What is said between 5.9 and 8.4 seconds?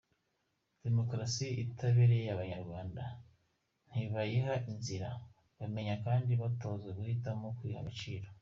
kandi batozwa guhitamo kwiha “Agaciro”.